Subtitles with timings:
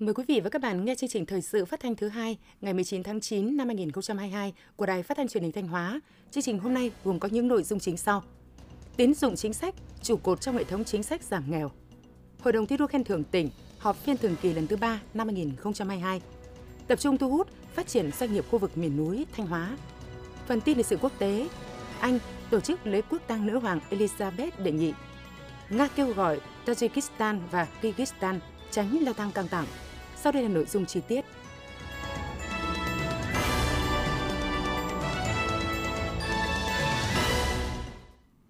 [0.00, 2.38] Mời quý vị và các bạn nghe chương trình thời sự phát thanh thứ hai
[2.60, 6.00] ngày 19 tháng 9 năm 2022 của Đài Phát thanh Truyền hình Thanh Hóa.
[6.30, 8.22] Chương trình hôm nay gồm có những nội dung chính sau:
[8.96, 11.70] Tín dụng chính sách, trụ cột trong hệ thống chính sách giảm nghèo.
[12.40, 15.28] Hội đồng thi đua khen thưởng tỉnh họp phiên thường kỳ lần thứ 3 năm
[15.28, 16.20] 2022.
[16.86, 19.76] Tập trung thu hút phát triển doanh nghiệp khu vực miền núi Thanh Hóa.
[20.46, 21.48] Phần tin lịch sử quốc tế,
[22.00, 22.18] Anh
[22.50, 24.92] tổ chức lễ quốc tang nữ hoàng Elizabeth đệ nhị.
[25.70, 28.38] Nga kêu gọi Tajikistan và Kyrgyzstan
[28.70, 29.66] tránh leo thang căng thẳng.
[30.22, 31.24] Sau đây là nội dung chi tiết.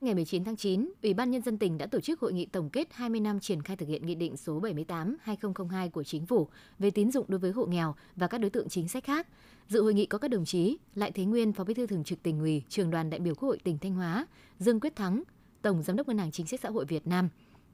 [0.00, 2.70] Ngày 19 tháng 9, Ủy ban Nhân dân tỉnh đã tổ chức hội nghị tổng
[2.70, 6.48] kết 20 năm triển khai thực hiện Nghị định số 78-2002 của Chính phủ
[6.78, 9.26] về tín dụng đối với hộ nghèo và các đối tượng chính sách khác.
[9.68, 12.22] Dự hội nghị có các đồng chí Lại Thế Nguyên, Phó Bí thư Thường trực
[12.22, 14.26] tỉnh ủy, Trường đoàn đại biểu Quốc hội tỉnh Thanh Hóa,
[14.58, 15.22] Dương Quyết Thắng,
[15.62, 17.28] Tổng Giám đốc Ngân hàng Chính sách Xã hội Việt Nam,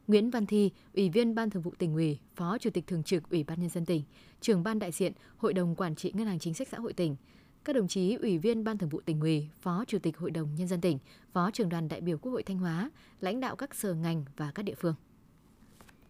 [0.08, 3.30] Nguyễn Văn Thi, Ủy viên Ban Thường vụ tỉnh ủy, Phó Chủ tịch Thường trực
[3.30, 4.02] Ủy ban Nhân dân tỉnh,
[4.40, 7.16] Trưởng ban đại diện Hội đồng Quản trị Ngân hàng Chính sách Xã hội tỉnh,
[7.64, 10.54] các đồng chí Ủy viên Ban Thường vụ tỉnh ủy, Phó Chủ tịch Hội đồng
[10.54, 10.98] Nhân dân tỉnh,
[11.32, 12.90] Phó trưởng đoàn đại biểu Quốc hội Thanh Hóa,
[13.20, 14.94] lãnh đạo các sở ngành và các địa phương.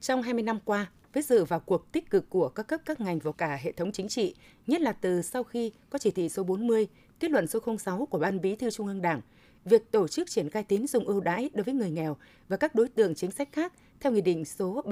[0.00, 3.18] Trong 20 năm qua, với sự vào cuộc tích cực của các cấp các ngành
[3.18, 4.34] và cả hệ thống chính trị,
[4.66, 6.86] nhất là từ sau khi có chỉ thị số 40,
[7.20, 9.20] kết luận số 06 của Ban Bí thư Trung ương Đảng,
[9.64, 12.16] việc tổ chức triển khai tín dụng ưu đãi đối với người nghèo
[12.48, 14.82] và các đối tượng chính sách khác theo Nghị định số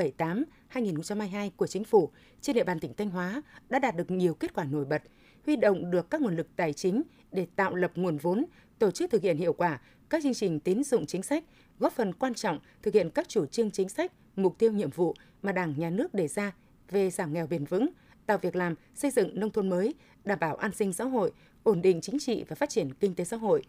[0.73, 2.11] 78-2022 của Chính phủ
[2.41, 5.03] trên địa bàn tỉnh Thanh Hóa đã đạt được nhiều kết quả nổi bật,
[5.47, 8.45] huy động được các nguồn lực tài chính để tạo lập nguồn vốn,
[8.79, 11.45] tổ chức thực hiện hiệu quả các chương trình tín dụng chính sách,
[11.79, 15.15] góp phần quan trọng thực hiện các chủ trương chính sách, mục tiêu nhiệm vụ
[15.43, 16.53] mà Đảng, Nhà nước đề ra
[16.91, 17.89] về giảm nghèo bền vững,
[18.27, 19.95] tạo việc làm, xây dựng nông thôn mới,
[20.25, 21.33] đảm bảo an sinh xã hội,
[21.63, 23.63] ổn định chính trị và phát triển kinh tế xã hội.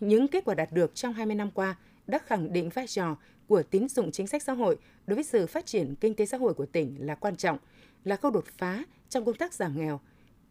[0.00, 3.16] Những kết quả đạt được trong 20 năm qua đã khẳng định vai trò
[3.48, 6.36] của tín dụng chính sách xã hội đối với sự phát triển kinh tế xã
[6.36, 7.58] hội của tỉnh là quan trọng,
[8.04, 10.00] là khâu đột phá trong công tác giảm nghèo,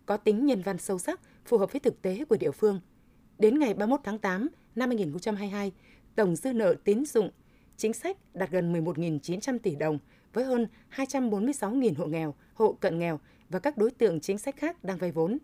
[0.05, 2.79] có tính nhân văn sâu sắc, phù hợp với thực tế của địa phương.
[3.39, 5.71] Đến ngày 31 tháng 8 năm 2022,
[6.16, 7.29] tổng dư nợ tín dụng
[7.77, 9.99] chính sách đạt gần 11.900 tỷ đồng
[10.33, 14.83] với hơn 246.000 hộ nghèo, hộ cận nghèo và các đối tượng chính sách khác
[14.83, 15.37] đang vay vốn.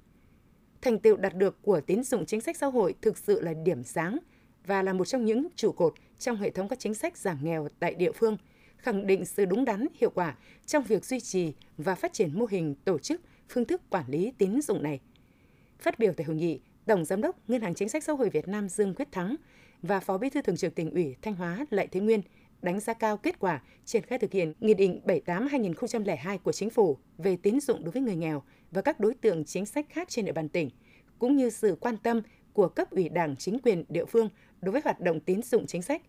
[0.82, 3.84] Thành tựu đạt được của tín dụng chính sách xã hội thực sự là điểm
[3.84, 4.18] sáng
[4.66, 7.68] và là một trong những trụ cột trong hệ thống các chính sách giảm nghèo
[7.80, 8.38] tại địa phương,
[8.78, 10.36] khẳng định sự đúng đắn, hiệu quả
[10.66, 14.32] trong việc duy trì và phát triển mô hình tổ chức, phương thức quản lý
[14.38, 15.00] tín dụng này.
[15.80, 18.48] Phát biểu tại hội nghị, Tổng Giám đốc Ngân hàng Chính sách Xã hội Việt
[18.48, 19.36] Nam Dương Quyết Thắng
[19.82, 22.22] và Phó Bí thư Thường trực tỉnh ủy Thanh Hóa Lại Thế Nguyên
[22.62, 26.98] đánh giá cao kết quả triển khai thực hiện Nghị định 78-2002 của Chính phủ
[27.18, 30.26] về tín dụng đối với người nghèo và các đối tượng chính sách khác trên
[30.26, 30.70] địa bàn tỉnh,
[31.20, 32.22] cũng như sự quan tâm
[32.54, 34.30] của cấp ủy đảng chính quyền địa phương
[34.62, 36.02] đối với hoạt động tín dụng chính sách.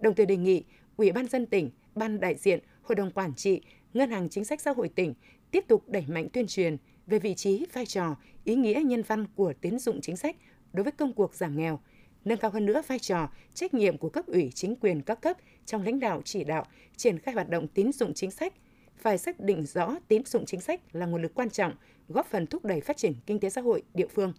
[0.00, 0.64] Đồng thời đề nghị
[0.96, 3.60] Ủy ban dân tỉnh, Ban đại diện, Hội đồng quản trị,
[3.94, 5.14] Ngân hàng Chính sách Xã hội tỉnh
[5.50, 6.76] tiếp tục đẩy mạnh tuyên truyền
[7.06, 10.36] về vị trí, vai trò, ý nghĩa nhân văn của tín dụng chính sách
[10.72, 11.80] đối với công cuộc giảm nghèo,
[12.24, 15.36] nâng cao hơn nữa vai trò, trách nhiệm của cấp ủy chính quyền các cấp
[15.66, 16.64] trong lãnh đạo chỉ đạo,
[16.96, 18.54] triển khai hoạt động tín dụng chính sách,
[18.96, 21.72] phải xác định rõ tín dụng chính sách là nguồn lực quan trọng,
[22.08, 24.32] góp phần thúc đẩy phát triển kinh tế xã hội địa phương.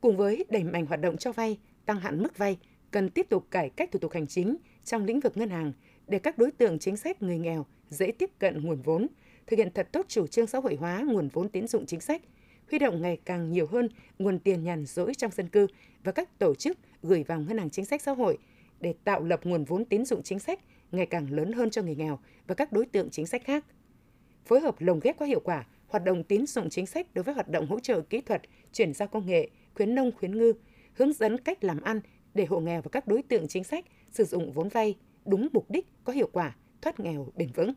[0.00, 2.58] Cùng với đẩy mạnh hoạt động cho vay, tăng hạn mức vay,
[2.90, 5.72] cần tiếp tục cải cách thủ tục hành chính trong lĩnh vực ngân hàng
[6.08, 9.06] để các đối tượng chính sách người nghèo dễ tiếp cận nguồn vốn,
[9.46, 12.22] thực hiện thật tốt chủ trương xã hội hóa nguồn vốn tín dụng chính sách,
[12.70, 15.66] huy động ngày càng nhiều hơn nguồn tiền nhàn rỗi trong dân cư
[16.04, 18.38] và các tổ chức gửi vào ngân hàng chính sách xã hội
[18.80, 20.60] để tạo lập nguồn vốn tín dụng chính sách
[20.92, 23.64] ngày càng lớn hơn cho người nghèo và các đối tượng chính sách khác.
[24.46, 27.34] Phối hợp lồng ghép có hiệu quả hoạt động tín dụng chính sách đối với
[27.34, 28.42] hoạt động hỗ trợ kỹ thuật,
[28.72, 30.52] chuyển giao công nghệ, khuyến nông khuyến ngư,
[30.94, 32.00] hướng dẫn cách làm ăn
[32.34, 35.70] để hộ nghèo và các đối tượng chính sách sử dụng vốn vay đúng mục
[35.70, 37.72] đích, có hiệu quả, thoát nghèo bền vững.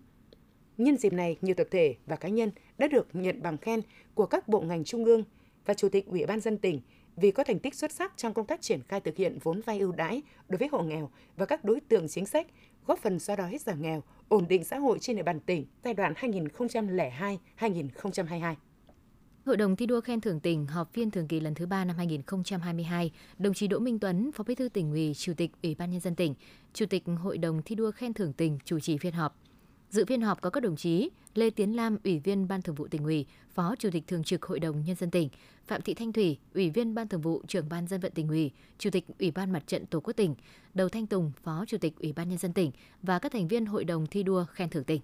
[0.78, 3.82] Nhân dịp này, nhiều tập thể và cá nhân đã được nhận bằng khen
[4.14, 5.24] của các bộ ngành trung ương
[5.66, 6.82] và Chủ tịch Ủy ban dân tỉnh
[7.16, 9.80] vì có thành tích xuất sắc trong công tác triển khai thực hiện vốn vay
[9.80, 12.48] ưu đãi đối với hộ nghèo và các đối tượng chính sách,
[12.88, 15.94] góp phần xóa đói giảm nghèo, ổn định xã hội trên địa bàn tỉnh giai
[15.94, 18.56] đoạn 2002-2022.
[19.46, 21.98] Hội đồng thi đua khen thưởng tỉnh họp phiên thường kỳ lần thứ 3 năm
[21.98, 25.92] 2022, đồng chí Đỗ Minh Tuấn, Phó Bí thư tỉnh ủy, Chủ tịch Ủy ban
[25.92, 26.34] nhân dân tỉnh,
[26.74, 29.38] Chủ tịch Hội đồng thi đua khen thưởng tỉnh chủ trì phiên họp.
[29.90, 32.88] Dự phiên họp có các đồng chí Lê Tiến Lam, Ủy viên Ban Thường vụ
[32.88, 35.30] tỉnh ủy, Phó Chủ tịch Thường trực Hội đồng Nhân dân tỉnh,
[35.68, 38.52] Phạm Thị Thanh Thủy, Ủy viên Ban Thường vụ, Trưởng ban Dân vận tỉnh ủy,
[38.78, 40.36] Chủ tịch Ủy ban Mặt trận Tổ quốc tỉnh,
[40.74, 43.66] Đầu Thanh Tùng, Phó Chủ tịch Ủy ban Nhân dân tỉnh và các thành viên
[43.66, 45.02] Hội đồng thi đua khen thưởng tỉnh.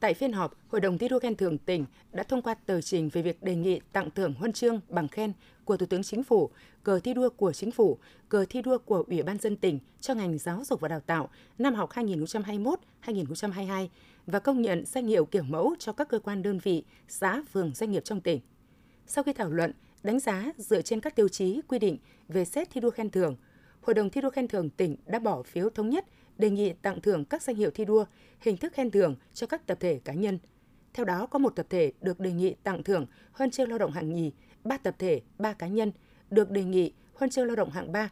[0.00, 3.08] Tại phiên họp, Hội đồng thi đua khen thưởng tỉnh đã thông qua tờ trình
[3.08, 5.32] về việc đề nghị tặng thưởng huân chương bằng khen
[5.64, 6.50] của Thủ tướng Chính phủ,
[6.82, 7.98] cờ thi đua của Chính phủ,
[8.28, 11.28] cờ thi đua của Ủy ban dân tỉnh cho ngành giáo dục và đào tạo
[11.58, 13.88] năm học 2021-2022
[14.26, 17.74] và công nhận danh hiệu kiểu mẫu cho các cơ quan đơn vị, xã, phường,
[17.74, 18.40] doanh nghiệp trong tỉnh.
[19.06, 19.72] Sau khi thảo luận,
[20.02, 23.36] đánh giá dựa trên các tiêu chí quy định về xét thi đua khen thưởng,
[23.80, 26.04] Hội đồng thi đua khen thưởng tỉnh đã bỏ phiếu thống nhất
[26.38, 28.04] đề nghị tặng thưởng các danh hiệu thi đua,
[28.40, 30.38] hình thức khen thưởng cho các tập thể cá nhân.
[30.94, 33.92] Theo đó, có một tập thể được đề nghị tặng thưởng huân chương lao động
[33.92, 34.32] hạng nhì,
[34.64, 35.92] ba tập thể, ba cá nhân
[36.30, 38.10] được đề nghị huân chương lao động hạng 3,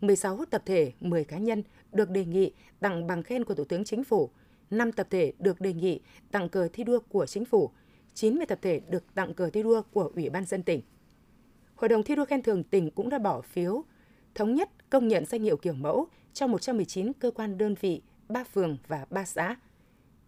[0.00, 1.62] 16 tập thể, 10 cá nhân
[1.92, 4.30] được đề nghị tặng bằng khen của Thủ tướng Chính phủ,
[4.70, 6.00] 5 tập thể được đề nghị
[6.30, 7.70] tặng cờ thi đua của Chính phủ,
[8.14, 10.80] 90 tập thể được tặng cờ thi đua của Ủy ban dân tỉnh.
[11.74, 13.84] Hội đồng thi đua khen thưởng tỉnh cũng đã bỏ phiếu
[14.34, 18.44] thống nhất công nhận danh hiệu kiểu mẫu cho 119 cơ quan đơn vị, 3
[18.44, 19.56] phường và 3 xã.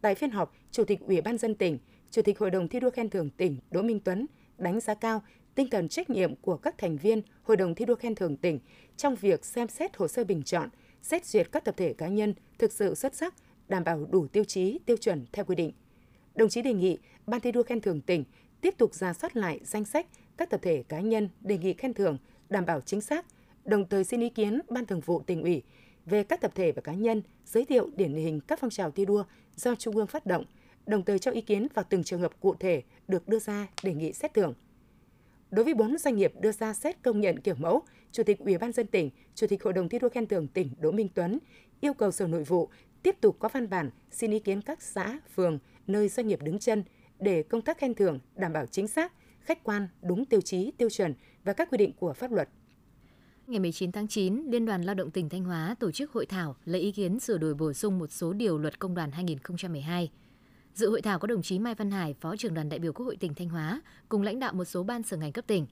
[0.00, 1.78] Tại phiên họp, Chủ tịch Ủy ban dân tỉnh,
[2.10, 4.26] Chủ tịch Hội đồng thi đua khen thưởng tỉnh Đỗ Minh Tuấn
[4.58, 5.22] đánh giá cao
[5.54, 8.58] tinh thần trách nhiệm của các thành viên Hội đồng thi đua khen thưởng tỉnh
[8.96, 10.68] trong việc xem xét hồ sơ bình chọn,
[11.02, 13.34] xét duyệt các tập thể cá nhân thực sự xuất sắc,
[13.68, 15.72] đảm bảo đủ tiêu chí, tiêu chuẩn theo quy định.
[16.34, 18.24] Đồng chí đề nghị Ban thi đua khen thưởng tỉnh
[18.60, 20.06] tiếp tục ra soát lại danh sách
[20.36, 22.18] các tập thể cá nhân đề nghị khen thưởng
[22.48, 23.26] đảm bảo chính xác,
[23.64, 25.62] đồng thời xin ý kiến Ban Thường vụ tỉnh ủy
[26.06, 29.04] về các tập thể và cá nhân giới thiệu điển hình các phong trào thi
[29.04, 29.24] đua
[29.56, 30.44] do Trung ương phát động,
[30.86, 33.94] đồng thời cho ý kiến vào từng trường hợp cụ thể được đưa ra đề
[33.94, 34.54] nghị xét thưởng.
[35.50, 37.82] Đối với bốn doanh nghiệp đưa ra xét công nhận kiểu mẫu,
[38.12, 40.70] Chủ tịch Ủy ban dân tỉnh, Chủ tịch Hội đồng thi đua khen thưởng tỉnh
[40.80, 41.38] Đỗ Minh Tuấn
[41.80, 42.68] yêu cầu Sở Nội vụ
[43.02, 46.58] tiếp tục có văn bản xin ý kiến các xã, phường nơi doanh nghiệp đứng
[46.58, 46.84] chân
[47.18, 50.90] để công tác khen thưởng đảm bảo chính xác, khách quan, đúng tiêu chí, tiêu
[50.90, 51.14] chuẩn
[51.44, 52.48] và các quy định của pháp luật.
[53.46, 56.56] Ngày 19 tháng 9, Liên đoàn Lao động tỉnh Thanh Hóa tổ chức hội thảo
[56.64, 60.10] lấy ý kiến sửa đổi bổ sung một số điều luật công đoàn 2012.
[60.74, 63.06] Dự hội thảo có đồng chí Mai Văn Hải, Phó trưởng đoàn đại biểu Quốc
[63.06, 65.66] hội tỉnh Thanh Hóa, cùng lãnh đạo một số ban sở ngành cấp tỉnh.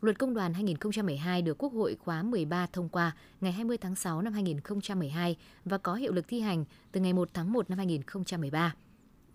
[0.00, 4.22] Luật Công đoàn 2012 được Quốc hội khóa 13 thông qua ngày 20 tháng 6
[4.22, 8.74] năm 2012 và có hiệu lực thi hành từ ngày 1 tháng 1 năm 2013.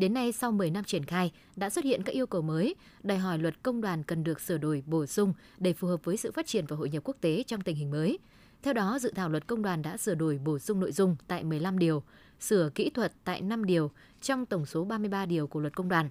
[0.01, 3.17] Đến nay, sau 10 năm triển khai, đã xuất hiện các yêu cầu mới, đòi
[3.17, 6.31] hỏi luật công đoàn cần được sửa đổi, bổ sung để phù hợp với sự
[6.31, 8.19] phát triển và hội nhập quốc tế trong tình hình mới.
[8.63, 11.43] Theo đó, dự thảo luật công đoàn đã sửa đổi bổ sung nội dung tại
[11.43, 12.03] 15 điều,
[12.39, 16.09] sửa kỹ thuật tại 5 điều trong tổng số 33 điều của luật công đoàn.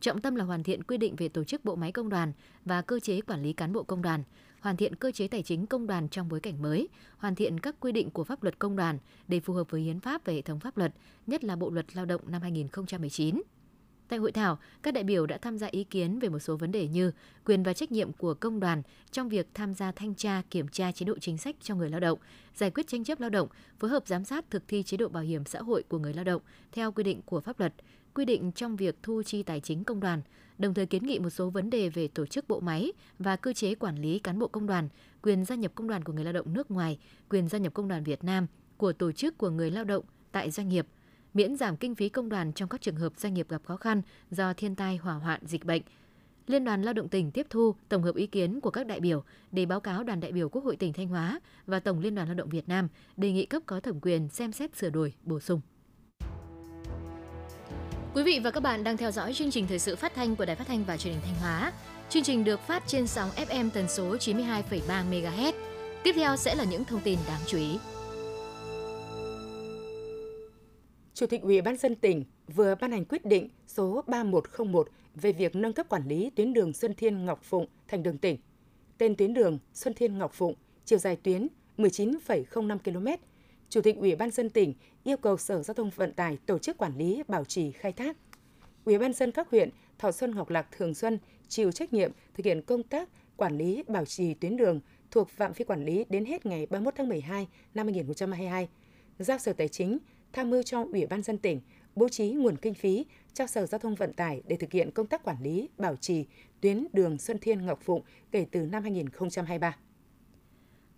[0.00, 2.32] Trọng tâm là hoàn thiện quy định về tổ chức bộ máy công đoàn
[2.64, 4.22] và cơ chế quản lý cán bộ công đoàn,
[4.60, 6.88] hoàn thiện cơ chế tài chính công đoàn trong bối cảnh mới,
[7.18, 10.00] hoàn thiện các quy định của pháp luật công đoàn để phù hợp với hiến
[10.00, 10.94] pháp và hệ thống pháp luật,
[11.26, 13.42] nhất là Bộ luật Lao động năm 2019.
[14.08, 16.72] Tại hội thảo, các đại biểu đã tham gia ý kiến về một số vấn
[16.72, 17.12] đề như
[17.44, 20.92] quyền và trách nhiệm của công đoàn trong việc tham gia thanh tra, kiểm tra
[20.92, 22.18] chế độ chính sách cho người lao động,
[22.54, 25.22] giải quyết tranh chấp lao động, phối hợp giám sát thực thi chế độ bảo
[25.22, 27.74] hiểm xã hội của người lao động theo quy định của pháp luật,
[28.14, 30.22] quy định trong việc thu chi tài chính công đoàn,
[30.58, 33.52] đồng thời kiến nghị một số vấn đề về tổ chức bộ máy và cơ
[33.52, 34.88] chế quản lý cán bộ công đoàn,
[35.22, 37.88] quyền gia nhập công đoàn của người lao động nước ngoài, quyền gia nhập công
[37.88, 38.46] đoàn Việt Nam
[38.76, 40.86] của tổ chức của người lao động tại doanh nghiệp,
[41.34, 44.02] miễn giảm kinh phí công đoàn trong các trường hợp doanh nghiệp gặp khó khăn
[44.30, 45.82] do thiên tai, hỏa hoạn, dịch bệnh.
[46.46, 49.24] Liên đoàn Lao động tỉnh tiếp thu, tổng hợp ý kiến của các đại biểu
[49.52, 52.28] để báo cáo đoàn đại biểu Quốc hội tỉnh Thanh Hóa và Tổng Liên đoàn
[52.28, 55.40] Lao động Việt Nam đề nghị cấp có thẩm quyền xem xét sửa đổi, bổ
[55.40, 55.60] sung.
[58.14, 60.44] Quý vị và các bạn đang theo dõi chương trình thời sự phát thanh của
[60.44, 61.72] Đài Phát thanh và Truyền hình Thanh Hóa.
[62.08, 65.52] Chương trình được phát trên sóng FM tần số 92,3 MHz.
[66.02, 67.78] Tiếp theo sẽ là những thông tin đáng chú ý.
[71.14, 72.24] Chủ tịch Ủy ban dân tỉnh
[72.54, 76.72] vừa ban hành quyết định số 3101 về việc nâng cấp quản lý tuyến đường
[76.72, 78.36] Xuân Thiên Ngọc Phụng thành đường tỉnh.
[78.98, 81.48] Tên tuyến đường Xuân Thiên Ngọc Phụng, chiều dài tuyến
[81.78, 83.22] 19,05 km.
[83.70, 86.78] Chủ tịch Ủy ban dân tỉnh yêu cầu Sở Giao thông Vận tải tổ chức
[86.78, 88.16] quản lý, bảo trì, khai thác.
[88.84, 92.46] Ủy ban dân các huyện Thọ Xuân, Ngọc Lạc, Thường Xuân chịu trách nhiệm thực
[92.46, 96.24] hiện công tác quản lý, bảo trì tuyến đường thuộc phạm vi quản lý đến
[96.24, 98.68] hết ngày 31 tháng 12 năm 2022.
[99.18, 99.98] Giao Sở Tài chính
[100.32, 101.60] tham mưu cho Ủy ban dân tỉnh
[101.94, 105.06] bố trí nguồn kinh phí cho Sở Giao thông Vận tải để thực hiện công
[105.06, 106.26] tác quản lý, bảo trì
[106.60, 109.76] tuyến đường Xuân Thiên Ngọc Phụng kể từ năm 2023.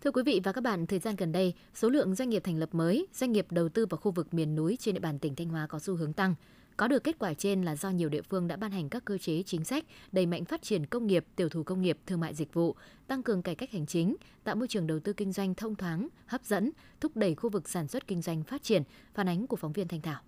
[0.03, 2.57] Thưa quý vị và các bạn, thời gian gần đây, số lượng doanh nghiệp thành
[2.57, 5.35] lập mới, doanh nghiệp đầu tư vào khu vực miền núi trên địa bàn tỉnh
[5.35, 6.35] Thanh Hóa có xu hướng tăng.
[6.77, 9.17] Có được kết quả trên là do nhiều địa phương đã ban hành các cơ
[9.17, 12.33] chế chính sách đẩy mạnh phát triển công nghiệp, tiểu thủ công nghiệp, thương mại
[12.33, 12.75] dịch vụ,
[13.07, 16.07] tăng cường cải cách hành chính, tạo môi trường đầu tư kinh doanh thông thoáng,
[16.25, 19.55] hấp dẫn, thúc đẩy khu vực sản xuất kinh doanh phát triển, phản ánh của
[19.55, 20.21] phóng viên Thanh Thảo.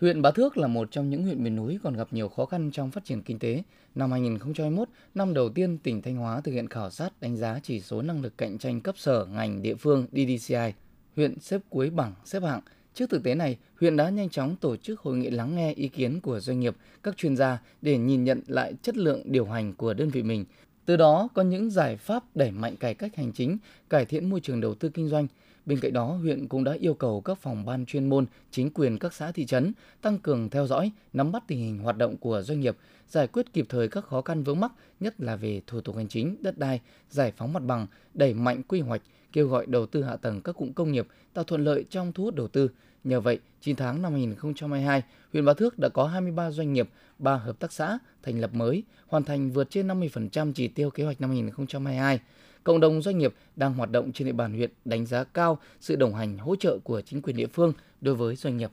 [0.00, 2.70] Huyện Bá Thước là một trong những huyện miền núi còn gặp nhiều khó khăn
[2.72, 3.62] trong phát triển kinh tế.
[3.94, 7.80] Năm 2021, năm đầu tiên tỉnh Thanh Hóa thực hiện khảo sát đánh giá chỉ
[7.80, 10.72] số năng lực cạnh tranh cấp sở ngành địa phương DDCI.
[11.16, 12.60] Huyện xếp cuối bảng xếp hạng
[12.94, 15.88] Trước thực tế này, huyện đã nhanh chóng tổ chức hội nghị lắng nghe ý
[15.88, 19.74] kiến của doanh nghiệp, các chuyên gia để nhìn nhận lại chất lượng điều hành
[19.74, 20.44] của đơn vị mình.
[20.84, 23.58] Từ đó có những giải pháp đẩy mạnh cải cách hành chính,
[23.90, 25.26] cải thiện môi trường đầu tư kinh doanh.
[25.68, 28.98] Bên cạnh đó, huyện cũng đã yêu cầu các phòng ban chuyên môn, chính quyền
[28.98, 29.72] các xã thị trấn
[30.02, 32.76] tăng cường theo dõi, nắm bắt tình hình hoạt động của doanh nghiệp,
[33.08, 36.08] giải quyết kịp thời các khó khăn vướng mắc, nhất là về thủ tục hành
[36.08, 40.02] chính, đất đai, giải phóng mặt bằng, đẩy mạnh quy hoạch, kêu gọi đầu tư
[40.02, 42.70] hạ tầng các cụm công nghiệp, tạo thuận lợi trong thu hút đầu tư.
[43.04, 47.36] Nhờ vậy, 9 tháng năm 2022, huyện Bá Thước đã có 23 doanh nghiệp, 3
[47.36, 51.20] hợp tác xã thành lập mới, hoàn thành vượt trên 50% chỉ tiêu kế hoạch
[51.20, 52.20] năm 2022.
[52.68, 55.96] Cộng đồng doanh nghiệp đang hoạt động trên địa bàn huyện đánh giá cao sự
[55.96, 58.70] đồng hành hỗ trợ của chính quyền địa phương đối với doanh nghiệp.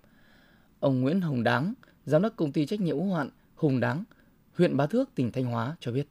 [0.80, 1.74] Ông Nguyễn Hồng Đáng,
[2.06, 4.04] giám đốc công ty trách nhiệm hữu hạn Hùng Đáng,
[4.58, 6.08] huyện Bá Thước, tỉnh Thanh Hóa cho biết.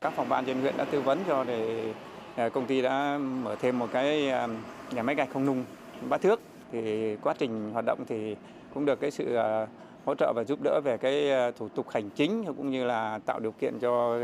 [0.00, 1.92] Các phòng ban trên huyện đã tư vấn cho để
[2.36, 4.48] à, công ty đã mở thêm một cái à,
[4.94, 5.64] nhà máy gạch không nung
[6.08, 6.40] Bá Thước
[6.72, 8.36] thì quá trình hoạt động thì
[8.74, 9.66] cũng được cái sự à,
[10.04, 13.40] hỗ trợ và giúp đỡ về cái thủ tục hành chính cũng như là tạo
[13.40, 14.18] điều kiện cho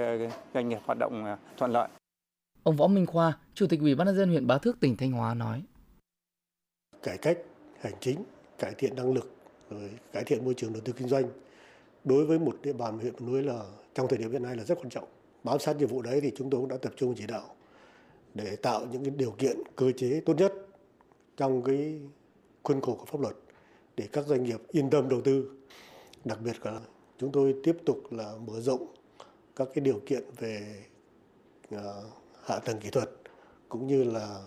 [0.55, 1.89] doanh nghiệp hoạt động thuận lợi.
[2.69, 5.13] Ông Võ Minh Khoa, Chủ tịch Ủy ban nhân dân huyện Bá Thước tỉnh Thanh
[5.13, 5.63] Hóa nói:
[7.03, 7.39] Cải cách
[7.81, 8.25] hành chính,
[8.59, 9.33] cải thiện năng lực,
[9.71, 11.25] rồi cải thiện môi trường đầu tư kinh doanh
[12.05, 14.79] đối với một địa bàn huyện núi là trong thời điểm hiện nay là rất
[14.79, 15.09] quan trọng.
[15.45, 17.55] Bám sát nhiệm vụ đấy thì chúng tôi cũng đã tập trung chỉ đạo
[18.35, 20.53] để tạo những cái điều kiện cơ chế tốt nhất
[21.37, 22.01] trong cái
[22.63, 23.37] khuôn khổ của pháp luật
[23.97, 25.51] để các doanh nghiệp yên tâm đầu tư.
[26.25, 26.81] Đặc biệt là
[27.19, 28.87] chúng tôi tiếp tục là mở rộng
[29.57, 30.85] các cái điều kiện về
[31.75, 31.81] uh,
[32.49, 33.11] hạ tầng kỹ thuật
[33.69, 34.43] cũng như là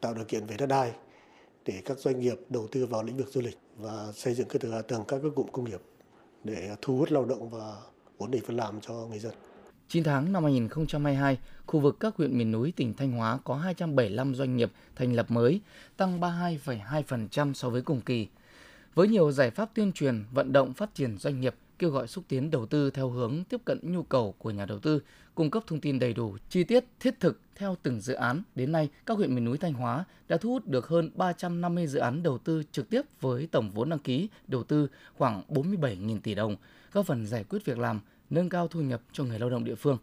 [0.00, 0.92] tạo điều kiện về đất đai
[1.64, 4.58] để các doanh nghiệp đầu tư vào lĩnh vực du lịch và xây dựng cơ
[4.62, 5.80] sở hạ tầng các cụm công nghiệp
[6.44, 7.76] để thu hút lao động và
[8.18, 9.32] ổn định việc làm cho người dân.
[9.88, 14.34] 9 tháng năm 2022, khu vực các huyện miền núi tỉnh Thanh Hóa có 275
[14.34, 15.60] doanh nghiệp thành lập mới,
[15.96, 18.28] tăng 32,2% so với cùng kỳ.
[18.94, 22.24] Với nhiều giải pháp tuyên truyền, vận động phát triển doanh nghiệp, kêu gọi xúc
[22.28, 25.02] tiến đầu tư theo hướng tiếp cận nhu cầu của nhà đầu tư,
[25.34, 28.42] cung cấp thông tin đầy đủ, chi tiết, thiết thực theo từng dự án.
[28.54, 31.98] Đến nay, các huyện miền núi Thanh Hóa đã thu hút được hơn 350 dự
[31.98, 36.34] án đầu tư trực tiếp với tổng vốn đăng ký đầu tư khoảng 47.000 tỷ
[36.34, 36.56] đồng,
[36.92, 39.74] góp phần giải quyết việc làm, nâng cao thu nhập cho người lao động địa
[39.74, 39.98] phương.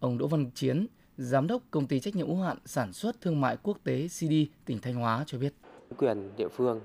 [0.00, 0.86] Ông Đỗ Văn Chiến,
[1.16, 4.32] Giám đốc Công ty Trách nhiệm hữu hạn Sản xuất Thương mại Quốc tế CD
[4.64, 5.54] tỉnh Thanh Hóa cho biết.
[5.96, 6.80] Quyền địa phương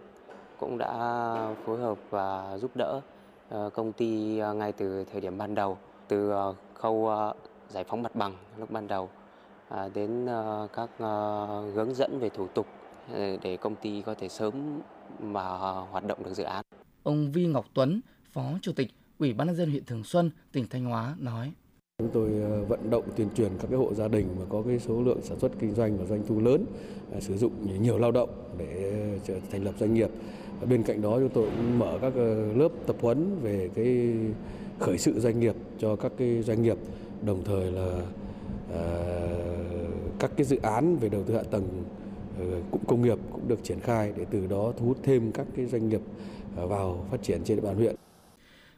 [0.60, 0.94] cũng đã
[1.66, 3.02] phối hợp và giúp đỡ
[3.74, 5.78] công ty ờ, ngay từ thời điểm ban đầu,
[6.08, 7.10] từ ờ, khâu
[7.70, 9.10] giải phóng mặt bằng lúc ban đầu
[9.70, 10.28] à, đến
[10.76, 10.90] các
[11.76, 12.68] hướng dẫn về thủ tục
[13.44, 14.82] để công ty có thể sớm
[15.20, 15.50] mà
[15.92, 16.66] hoạt động được dự án.
[17.04, 18.88] Ông Vi Ngọc Tuấn, Phó Chủ tịch
[19.20, 21.52] Ủy ban nhân dân huyện Thường Xuân, tỉnh Thanh Hóa nói:
[22.00, 24.80] Chúng tôi ờ, vận động tuyên truyền các cái hộ gia đình mà có cái
[24.80, 26.66] số lượng sản xuất kinh doanh và doanh thu lớn
[27.14, 29.20] à, sử dụng nhiều lao động để
[29.52, 30.10] thành lập doanh nghiệp.
[30.70, 34.14] Bên cạnh đó chúng tôi cũng mở các ờ, lớp tập huấn về cái
[34.80, 36.78] khởi sự doanh nghiệp cho các cái doanh nghiệp,
[37.26, 38.02] đồng thời là
[38.74, 38.84] à,
[40.20, 41.84] các cái dự án về đầu tư hạ tầng
[42.40, 45.48] ờ, cụm công nghiệp cũng được triển khai để từ đó thu hút thêm các
[45.56, 46.02] cái doanh nghiệp
[46.56, 47.96] vào phát triển trên địa bàn huyện.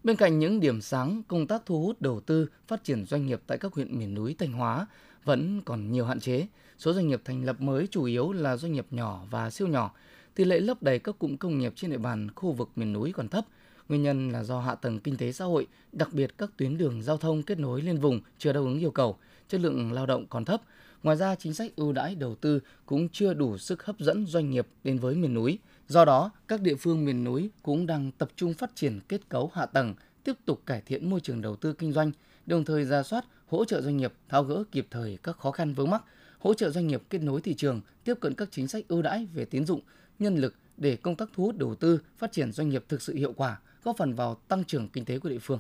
[0.04, 3.42] Bên cạnh những điểm sáng, công tác thu hút đầu tư, phát triển doanh nghiệp
[3.48, 4.88] tại các huyện miền núi Thanh Hóa
[5.24, 6.48] vẫn còn nhiều hạn chế.
[6.78, 9.92] Số doanh nghiệp thành lập mới chủ yếu là doanh nghiệp nhỏ và siêu nhỏ.
[10.36, 13.12] Tỷ lệ lấp đầy các cụm công nghiệp trên địa bàn khu vực miền núi
[13.12, 13.46] còn thấp.
[13.90, 17.04] Nguyên nhân là do hạ tầng kinh tế xã hội, đặc biệt các tuyến đường
[17.04, 20.26] giao thông kết nối liên vùng chưa đáp ứng yêu cầu, chất lượng lao động
[20.30, 20.62] còn thấp.
[21.04, 24.50] Ngoài ra, chính sách ưu đãi đầu tư cũng chưa đủ sức hấp dẫn doanh
[24.50, 28.30] nghiệp đến với miền núi– Do đó, các địa phương miền núi cũng đang tập
[28.36, 31.74] trung phát triển kết cấu hạ tầng, tiếp tục cải thiện môi trường đầu tư
[31.74, 32.12] kinh doanh,
[32.46, 35.74] đồng thời ra soát, hỗ trợ doanh nghiệp tháo gỡ kịp thời các khó khăn
[35.74, 36.04] vướng mắc,
[36.40, 39.28] hỗ trợ doanh nghiệp kết nối thị trường, tiếp cận các chính sách ưu đãi
[39.34, 39.82] về tín dụng,
[40.24, 43.16] nhân lực để công tác thu hút đầu tư, phát triển doanh nghiệp thực sự
[43.16, 45.60] hiệu quả, góp phần vào tăng trưởng kinh tế của địa phương.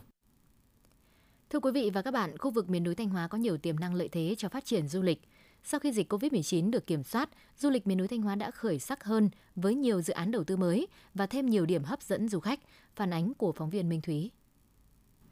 [1.49, 3.79] Thưa quý vị và các bạn, khu vực miền núi Thanh Hóa có nhiều tiềm
[3.79, 5.21] năng lợi thế cho phát triển du lịch.
[5.63, 8.79] Sau khi dịch COVID-19 được kiểm soát, du lịch miền núi Thanh Hóa đã khởi
[8.79, 12.29] sắc hơn với nhiều dự án đầu tư mới và thêm nhiều điểm hấp dẫn
[12.29, 12.59] du khách.
[12.95, 14.31] Phản ánh của phóng viên Minh Thúy.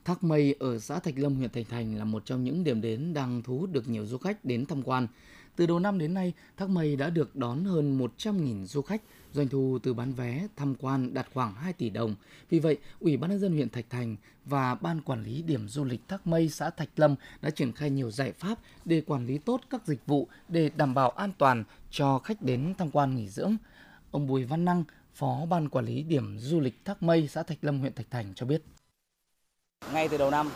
[0.06, 3.14] Thác Mây ở xã Thạch Lâm, huyện Thạch Thành là một trong những điểm đến
[3.14, 5.08] đang thu hút được nhiều du khách đến tham quan.
[5.56, 9.02] Từ đầu năm đến nay, Thác Mây đã được đón hơn 100.000 du khách,
[9.34, 12.16] doanh thu từ bán vé tham quan đạt khoảng 2 tỷ đồng.
[12.50, 15.84] Vì vậy, Ủy ban nhân dân huyện Thạch Thành và Ban quản lý điểm du
[15.84, 19.38] lịch Thác Mây xã Thạch Lâm đã triển khai nhiều giải pháp để quản lý
[19.38, 23.30] tốt các dịch vụ để đảm bảo an toàn cho khách đến tham quan nghỉ
[23.30, 23.56] dưỡng.
[24.12, 24.84] Ông Bùi Văn Năng,
[25.14, 28.34] Phó Ban quản lý điểm du lịch Thác Mây xã Thạch Lâm huyện Thạch Thành
[28.36, 28.64] cho biết.
[29.94, 30.50] Ngay từ đầu năm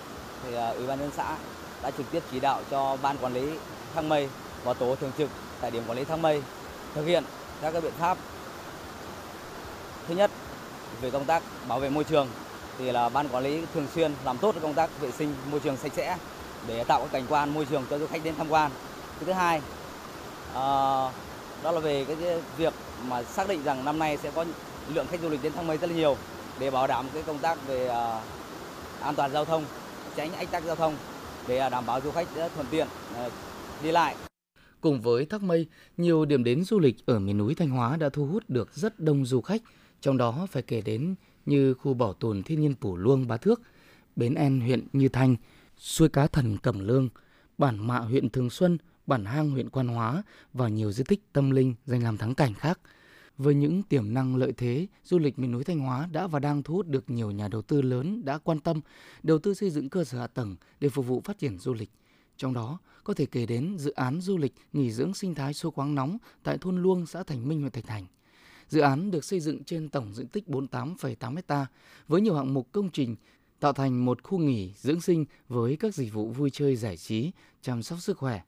[0.43, 1.37] thì à, Ủy ban nhân xã
[1.83, 3.49] đã trực tiếp chỉ đạo cho Ban quản lý
[3.93, 4.29] Thác Mây
[4.63, 5.29] và tổ thường trực
[5.61, 6.41] tại điểm quản lý Thác Mây
[6.93, 7.23] thực hiện
[7.61, 8.17] các cái biện pháp
[10.07, 10.31] Thứ nhất,
[11.01, 12.27] về công tác bảo vệ môi trường
[12.77, 15.77] thì là ban quản lý thường xuyên làm tốt công tác vệ sinh môi trường
[15.77, 16.17] sạch sẽ
[16.67, 18.71] để tạo cái cảnh quan môi trường cho du khách đến tham quan.
[19.19, 19.61] Cái thứ hai,
[20.53, 20.63] à,
[21.63, 22.73] đó là về cái việc
[23.07, 24.45] mà xác định rằng năm nay sẽ có
[24.93, 26.17] lượng khách du lịch đến thang mây rất là nhiều
[26.59, 28.21] để bảo đảm cái công tác về à,
[29.01, 29.65] an toàn giao thông,
[30.15, 30.95] tránh ách tắc giao thông
[31.47, 33.29] để ờ, đảm bảo du khách thuận tiện à,
[33.83, 34.15] đi lại.
[34.81, 38.09] Cùng với Thác Mây, nhiều điểm đến du lịch ở miền núi Thanh Hóa đã
[38.13, 39.61] thu hút được rất đông du khách,
[40.01, 43.61] trong đó phải kể đến như khu bảo tồn thiên nhiên Pù Luông Bá Thước,
[44.15, 45.35] Bến En huyện Như Thanh,
[45.77, 47.09] suối cá thần Cẩm Lương,
[47.57, 50.23] bản Mạ huyện Thường Xuân, bản Hang huyện Quan Hóa
[50.53, 52.79] và nhiều di tích tâm linh danh làm thắng cảnh khác.
[53.37, 56.63] Với những tiềm năng lợi thế, du lịch miền núi Thanh Hóa đã và đang
[56.63, 58.81] thu hút được nhiều nhà đầu tư lớn đã quan tâm
[59.23, 61.89] đầu tư xây dựng cơ sở hạ tầng để phục vụ phát triển du lịch.
[62.37, 65.71] Trong đó, có thể kể đến dự án du lịch nghỉ dưỡng sinh thái số
[65.71, 68.05] khoáng nóng tại thôn Luông, xã Thành Minh, huyện Thạch Thành.
[68.69, 71.65] Dự án được xây dựng trên tổng diện tích 48,8 ha
[72.07, 73.15] với nhiều hạng mục công trình
[73.59, 77.31] tạo thành một khu nghỉ dưỡng sinh với các dịch vụ vui chơi giải trí,
[77.61, 78.41] chăm sóc sức khỏe.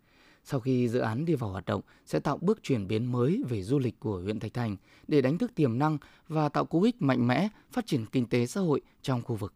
[0.43, 3.63] Sau khi dự án đi vào hoạt động sẽ tạo bước chuyển biến mới về
[3.63, 5.97] du lịch của huyện Thạch Thành để đánh thức tiềm năng
[6.27, 9.53] và tạo cú hích mạnh mẽ phát triển kinh tế xã hội trong khu vực.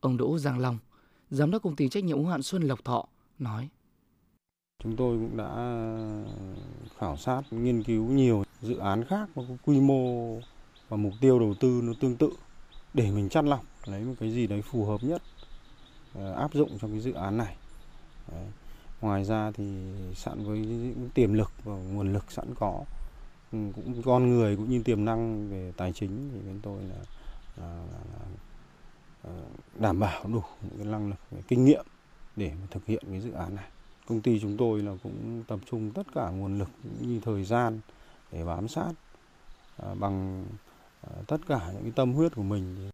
[0.00, 0.78] Ông Đỗ Giang Long,
[1.30, 3.06] giám đốc công ty trách nhiệm hữu hạn Xuân Lộc Thọ
[3.38, 3.68] nói:
[4.84, 5.50] Chúng tôi cũng đã
[6.98, 10.34] khảo sát, nghiên cứu nhiều dự án khác có quy mô
[10.88, 12.30] và mục tiêu đầu tư nó tương tự
[12.94, 15.22] để mình chắt lọc lấy một cái gì đấy phù hợp nhất
[16.14, 17.56] ờ, áp dụng trong cái dự án này.
[18.32, 18.46] Đấy.
[19.00, 19.64] Ngoài ra thì
[20.14, 22.84] sẵn với những tiềm lực và nguồn lực sẵn có
[23.52, 26.96] ừ, cũng con người cũng như tiềm năng về tài chính thì bên tôi là,
[27.56, 28.26] là, là, là
[29.22, 29.32] ờ,
[29.78, 31.86] đảm bảo đủ những cái năng lực kinh nghiệm
[32.36, 33.70] để mà thực hiện cái dự án này
[34.06, 36.68] công ty chúng tôi là cũng tập trung tất cả nguồn lực
[37.00, 37.80] như thời gian
[38.32, 38.92] để bám sát
[39.76, 40.46] à, bằng
[41.00, 42.90] à, tất cả những tâm huyết của mình.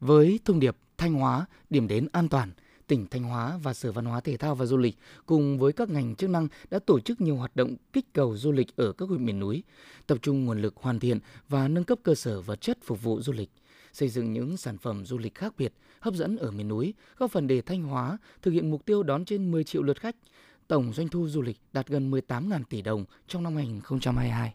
[0.00, 2.50] Với thông điệp Thanh Hóa, điểm đến an toàn,
[2.86, 5.88] tỉnh Thanh Hóa và Sở Văn hóa Thể thao và Du lịch cùng với các
[5.88, 9.08] ngành chức năng đã tổ chức nhiều hoạt động kích cầu du lịch ở các
[9.08, 9.62] huyện miền núi,
[10.06, 13.20] tập trung nguồn lực hoàn thiện và nâng cấp cơ sở vật chất phục vụ
[13.20, 13.50] du lịch,
[13.96, 17.30] xây dựng những sản phẩm du lịch khác biệt, hấp dẫn ở miền núi, góp
[17.30, 20.16] phần để Thanh Hóa thực hiện mục tiêu đón trên 10 triệu lượt khách,
[20.68, 24.54] tổng doanh thu du lịch đạt gần 18.000 tỷ đồng trong năm 2022.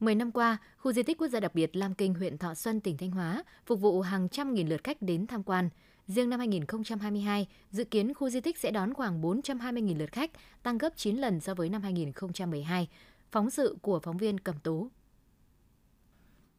[0.00, 2.80] 10 năm qua, khu di tích quốc gia đặc biệt Lam Kinh, huyện Thọ Xuân,
[2.80, 5.68] tỉnh Thanh Hóa phục vụ hàng trăm nghìn lượt khách đến tham quan.
[6.06, 10.30] Riêng năm 2022, dự kiến khu di tích sẽ đón khoảng 420.000 lượt khách,
[10.62, 12.88] tăng gấp 9 lần so với năm 2012.
[13.32, 14.88] Phóng sự của phóng viên Cẩm Tú.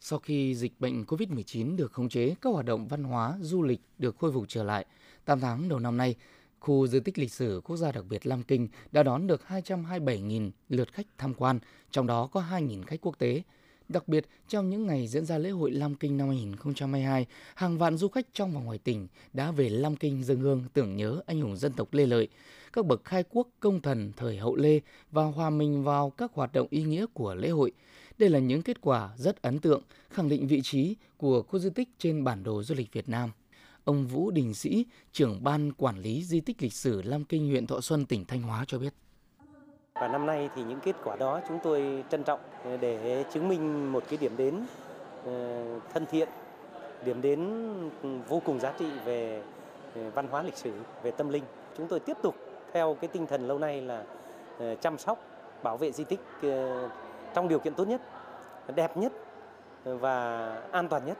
[0.03, 3.81] Sau khi dịch bệnh COVID-19 được khống chế, các hoạt động văn hóa, du lịch
[3.97, 4.85] được khôi phục trở lại.
[5.25, 6.15] 8 tháng đầu năm nay,
[6.59, 10.51] khu di tích lịch sử quốc gia đặc biệt Lam Kinh đã đón được 227.000
[10.69, 11.59] lượt khách tham quan,
[11.91, 13.41] trong đó có 2.000 khách quốc tế.
[13.89, 17.97] Đặc biệt, trong những ngày diễn ra lễ hội Lam Kinh năm 2022, hàng vạn
[17.97, 21.41] du khách trong và ngoài tỉnh đã về Lam Kinh dân hương tưởng nhớ anh
[21.41, 22.27] hùng dân tộc Lê Lợi,
[22.73, 24.79] các bậc khai quốc công thần thời hậu Lê
[25.11, 27.71] và hòa mình vào các hoạt động ý nghĩa của lễ hội.
[28.21, 31.69] Đây là những kết quả rất ấn tượng, khẳng định vị trí của khu di
[31.69, 33.31] tích trên bản đồ du lịch Việt Nam.
[33.83, 37.67] Ông Vũ Đình Sĩ, trưởng ban quản lý di tích lịch sử Lam Kinh huyện
[37.67, 38.93] Thọ Xuân, tỉnh Thanh Hóa cho biết.
[39.93, 42.39] Và năm nay thì những kết quả đó chúng tôi trân trọng
[42.81, 44.55] để chứng minh một cái điểm đến
[45.25, 46.29] ờ, thân thiện,
[47.05, 47.39] điểm đến
[48.27, 49.43] vô cùng giá trị về
[49.95, 50.71] ờ, văn hóa lịch sử,
[51.03, 51.43] về tâm linh.
[51.77, 52.35] Chúng tôi tiếp tục
[52.73, 54.03] theo cái tinh thần lâu nay là
[54.59, 55.19] ờ, chăm sóc,
[55.63, 56.19] bảo vệ di tích
[57.33, 58.01] trong điều kiện tốt nhất,
[58.75, 59.13] đẹp nhất
[59.83, 61.17] và an toàn nhất.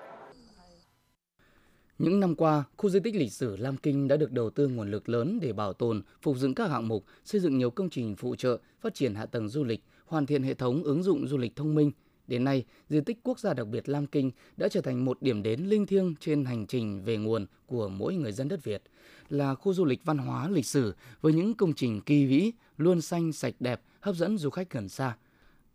[1.97, 4.91] Những năm qua, khu di tích lịch sử Lam Kinh đã được đầu tư nguồn
[4.91, 8.15] lực lớn để bảo tồn, phục dựng các hạng mục, xây dựng nhiều công trình
[8.15, 11.37] phụ trợ, phát triển hạ tầng du lịch, hoàn thiện hệ thống ứng dụng du
[11.37, 11.91] lịch thông minh.
[12.27, 15.43] Đến nay, di tích quốc gia đặc biệt Lam Kinh đã trở thành một điểm
[15.43, 18.83] đến linh thiêng trên hành trình về nguồn của mỗi người dân đất Việt,
[19.29, 23.01] là khu du lịch văn hóa lịch sử với những công trình kỳ vĩ, luôn
[23.01, 25.17] xanh sạch đẹp, hấp dẫn du khách gần xa.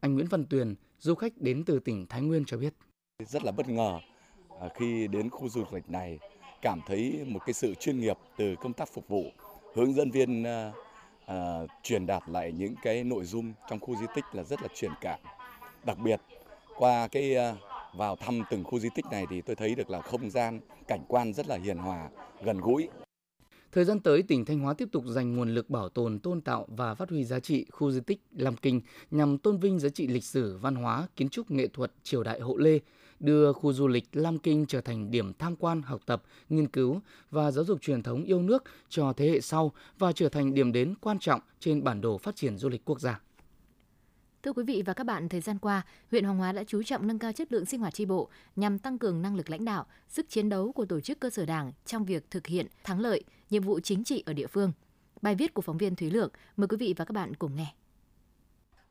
[0.01, 2.75] Anh Nguyễn Văn Tuyền, du khách đến từ tỉnh Thái Nguyên cho biết.
[3.19, 3.99] Rất là bất ngờ
[4.61, 6.19] à, khi đến khu du lịch này
[6.63, 9.25] cảm thấy một cái sự chuyên nghiệp từ công tác phục vụ
[9.75, 10.75] hướng dẫn viên uh,
[11.33, 14.69] uh, truyền đạt lại những cái nội dung trong khu di tích là rất là
[14.75, 15.21] truyền cảm
[15.85, 16.21] đặc biệt
[16.77, 17.59] qua cái uh,
[17.97, 21.05] vào thăm từng khu di tích này thì tôi thấy được là không gian cảnh
[21.09, 22.09] quan rất là hiền hòa
[22.43, 22.89] gần gũi
[23.77, 26.67] Thời gian tới, tỉnh Thanh Hóa tiếp tục dành nguồn lực bảo tồn, tôn tạo
[26.77, 30.07] và phát huy giá trị khu di tích Lam Kinh nhằm tôn vinh giá trị
[30.07, 32.79] lịch sử, văn hóa, kiến trúc nghệ thuật triều đại Hậu Lê,
[33.21, 37.01] đưa khu du lịch Lam Kinh trở thành điểm tham quan, học tập, nghiên cứu
[37.31, 40.73] và giáo dục truyền thống yêu nước cho thế hệ sau và trở thành điểm
[40.73, 43.21] đến quan trọng trên bản đồ phát triển du lịch quốc gia.
[44.47, 47.07] Thưa quý vị và các bạn, thời gian qua, huyện Hoàng Hóa đã chú trọng
[47.07, 49.87] nâng cao chất lượng sinh hoạt tri bộ nhằm tăng cường năng lực lãnh đạo,
[50.09, 53.25] sức chiến đấu của tổ chức cơ sở đảng trong việc thực hiện thắng lợi
[53.51, 54.73] nhiệm vụ chính trị ở địa phương.
[55.23, 57.75] Bài viết của phóng viên Thúy Lượng, mời quý vị và các bạn cùng nghe.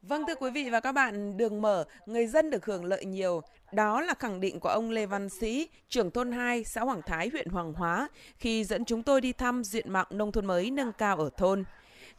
[0.02, 3.42] Vâng thưa quý vị và các bạn, đường mở, người dân được hưởng lợi nhiều.
[3.74, 7.30] Đó là khẳng định của ông Lê Văn Sĩ, trưởng thôn 2, xã Hoàng Thái,
[7.30, 10.92] huyện Hoàng Hóa, khi dẫn chúng tôi đi thăm diện mạo nông thôn mới nâng
[10.94, 11.64] cao ở thôn.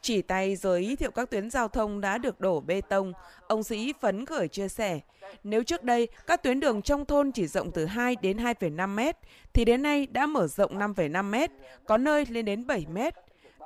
[0.06, 3.12] Chỉ tay giới thiệu các tuyến giao thông đã được đổ bê tông,
[3.46, 5.00] ông Sĩ phấn khởi chia sẻ.
[5.44, 9.16] Nếu trước đây các tuyến đường trong thôn chỉ rộng từ 2 đến 2,5 mét,
[9.52, 11.50] thì đến nay đã mở rộng 5,5 mét,
[11.86, 13.14] có nơi lên đến 7 mét.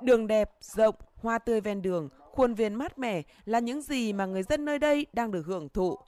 [0.03, 4.27] Đường đẹp, rộng, hoa tươi ven đường, khuôn viên mát mẻ là những gì mà
[4.27, 5.99] người dân nơi đây đang được hưởng thụ.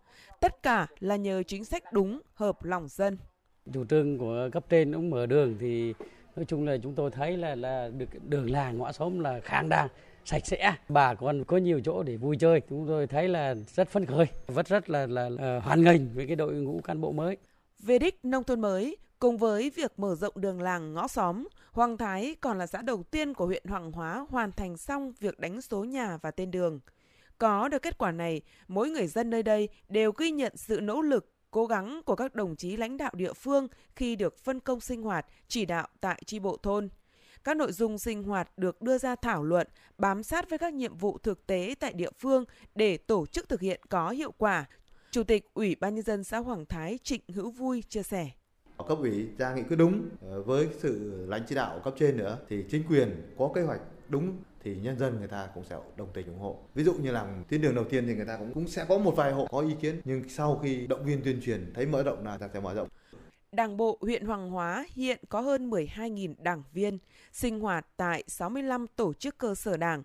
[0.40, 3.18] Tất cả là nhờ chính sách đúng, hợp lòng dân.
[3.72, 5.94] Chủ trương của cấp trên cũng mở đường thì
[6.36, 9.68] nói chung là chúng tôi thấy là là được đường làng ngõ xóm là khang
[9.68, 9.88] đàng
[10.24, 13.88] sạch sẽ bà con có nhiều chỗ để vui chơi chúng tôi thấy là rất
[13.88, 17.12] phấn khởi rất rất là là, là hoan nghênh với cái đội ngũ cán bộ
[17.12, 17.37] mới
[17.78, 21.96] về đích nông thôn mới cùng với việc mở rộng đường làng ngõ xóm Hoàng
[21.96, 25.62] Thái còn là xã đầu tiên của huyện Hoàng Hóa hoàn thành xong việc đánh
[25.62, 26.80] số nhà và tên đường.
[27.38, 31.02] Có được kết quả này, mỗi người dân nơi đây đều ghi nhận sự nỗ
[31.02, 34.80] lực, cố gắng của các đồng chí lãnh đạo địa phương khi được phân công
[34.80, 36.88] sinh hoạt, chỉ đạo tại tri bộ thôn.
[37.44, 39.66] Các nội dung sinh hoạt được đưa ra thảo luận,
[39.98, 43.61] bám sát với các nhiệm vụ thực tế tại địa phương để tổ chức thực
[43.61, 44.64] hiện có hiệu quả.
[45.11, 48.31] Chủ tịch Ủy ban Nhân dân xã Hoàng Thái Trịnh Hữu Vui chia sẻ
[48.88, 52.38] cấp ủy ra nghị quyết đúng ờ, với sự lãnh chỉ đạo cấp trên nữa
[52.48, 56.09] thì chính quyền có kế hoạch đúng thì nhân dân người ta cũng sẽ đồng
[56.14, 56.59] tình ủng hộ.
[56.74, 58.98] Ví dụ như làm tuyến đường đầu tiên thì người ta cũng cũng sẽ có
[58.98, 62.02] một vài hộ có ý kiến nhưng sau khi động viên tuyên truyền thấy mở
[62.02, 62.88] rộng là ta sẽ mở rộng.
[63.56, 66.98] Đảng bộ huyện Hoàng Hóa hiện có hơn 12.000 đảng viên
[67.32, 70.02] sinh hoạt tại 65 tổ chức cơ sở đảng,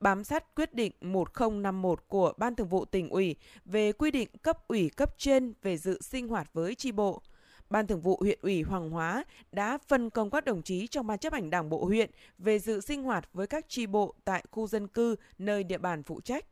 [0.00, 4.68] bám sát quyết định 1051 của Ban Thường vụ tỉnh ủy về quy định cấp
[4.68, 7.22] ủy cấp trên về dự sinh hoạt với tri bộ.
[7.70, 11.18] Ban Thường vụ huyện ủy Hoàng Hóa đã phân công các đồng chí trong ban
[11.18, 14.66] chấp hành Đảng bộ huyện về dự sinh hoạt với các tri bộ tại khu
[14.66, 16.44] dân cư nơi địa bàn phụ trách.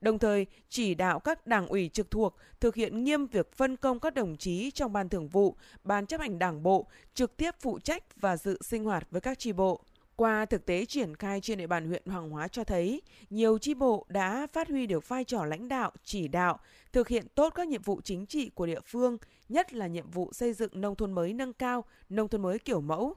[0.00, 4.00] Đồng thời, chỉ đạo các đảng ủy trực thuộc thực hiện nghiêm việc phân công
[4.00, 7.78] các đồng chí trong ban thường vụ, ban chấp hành đảng bộ trực tiếp phụ
[7.78, 9.80] trách và dự sinh hoạt với các tri bộ.
[10.16, 13.74] Qua thực tế triển khai trên địa bàn huyện Hoàng Hóa cho thấy, nhiều chi
[13.74, 16.58] bộ đã phát huy được vai trò lãnh đạo, chỉ đạo,
[16.92, 20.32] thực hiện tốt các nhiệm vụ chính trị của địa phương, nhất là nhiệm vụ
[20.32, 23.14] xây dựng nông thôn mới nâng cao, nông thôn mới kiểu mẫu.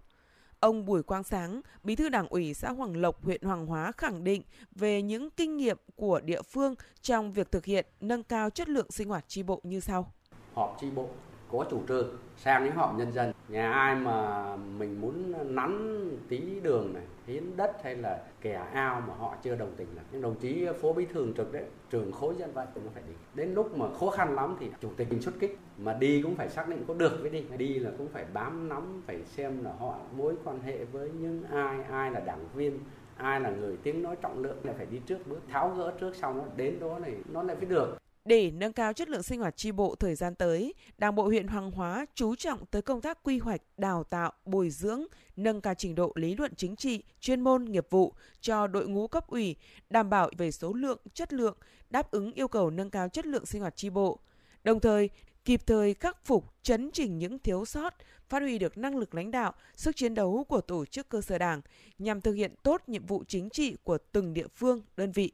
[0.60, 4.24] Ông Bùi Quang Sáng, Bí thư Đảng ủy xã Hoàng Lộc, huyện Hoàng Hóa khẳng
[4.24, 4.42] định
[4.72, 8.92] về những kinh nghiệm của địa phương trong việc thực hiện nâng cao chất lượng
[8.92, 10.14] sinh hoạt tri bộ như sau.
[10.56, 11.10] Họp tri bộ
[11.52, 16.60] có chủ trương sang những họp nhân dân, nhà ai mà mình muốn nắn tí
[16.64, 20.22] đường này, hiến đất hay là kẻ ao mà họ chưa đồng tình là những
[20.22, 23.14] đồng chí phó bí thư trực đấy, trường khối dân vận cũng phải đi.
[23.34, 26.36] Đến lúc mà khó khăn lắm thì chủ tịch mình xuất kích, mà đi cũng
[26.36, 27.44] phải xác định có được với đi.
[27.58, 31.44] Đi là cũng phải bám nắm, phải xem là họ mối quan hệ với những
[31.52, 32.80] ai ai là đảng viên,
[33.18, 36.16] ai là người tiếng nói trọng lượng, là phải đi trước bước, tháo gỡ trước
[36.16, 37.98] sau nó, đến đó này nó lại phải được
[38.30, 41.48] để nâng cao chất lượng sinh hoạt tri bộ thời gian tới, Đảng bộ huyện
[41.48, 45.04] Hoàng Hóa chú trọng tới công tác quy hoạch, đào tạo, bồi dưỡng,
[45.36, 49.08] nâng cao trình độ lý luận chính trị, chuyên môn, nghiệp vụ cho đội ngũ
[49.08, 49.56] cấp ủy,
[49.90, 51.58] đảm bảo về số lượng, chất lượng,
[51.90, 54.20] đáp ứng yêu cầu nâng cao chất lượng sinh hoạt tri bộ.
[54.64, 55.10] Đồng thời,
[55.46, 57.94] kịp thời khắc phục, chấn chỉnh những thiếu sót,
[58.30, 61.38] phát huy được năng lực lãnh đạo, sức chiến đấu của tổ chức cơ sở
[61.38, 61.62] đảng
[62.00, 65.32] nhằm thực hiện tốt nhiệm vụ chính trị của từng địa phương, đơn vị.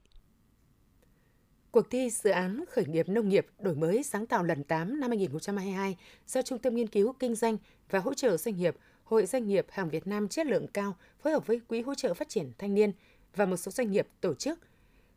[1.75, 5.09] Cuộc thi dự án khởi nghiệp nông nghiệp đổi mới sáng tạo lần 8 năm
[5.09, 7.57] 2022 do Trung tâm Nghiên cứu Kinh doanh
[7.89, 11.33] và Hỗ trợ Doanh nghiệp, Hội Doanh nghiệp hàng Việt Nam chất lượng cao phối
[11.33, 12.91] hợp với Quỹ hỗ trợ phát triển thanh niên
[13.35, 14.59] và một số doanh nghiệp tổ chức.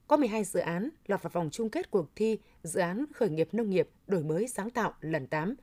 [0.07, 3.49] Có 12 dự án lọt vào vòng chung kết cuộc thi dự án khởi nghiệp
[3.53, 5.55] nông nghiệp đổi mới sáng tạo lần 8.